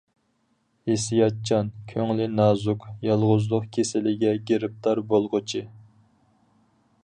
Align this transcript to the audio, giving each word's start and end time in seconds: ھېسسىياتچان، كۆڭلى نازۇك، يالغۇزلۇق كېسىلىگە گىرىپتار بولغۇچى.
ھېسسىياتچان، 0.91 1.69
كۆڭلى 1.91 2.27
نازۇك، 2.39 2.87
يالغۇزلۇق 3.09 3.69
كېسىلىگە 3.77 4.33
گىرىپتار 4.53 5.03
بولغۇچى. 5.13 5.63